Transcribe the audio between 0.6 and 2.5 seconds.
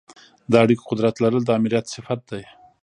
اړیکو قدرت لرل د آمریت صفت دی.